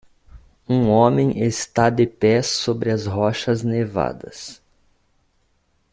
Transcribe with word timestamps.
Um 0.67 0.89
homem 0.89 1.43
está 1.43 1.87
de 1.91 2.07
pé 2.07 2.41
sobre 2.41 2.89
as 2.89 3.05
rochas 3.05 3.61
nevadas. 3.61 4.59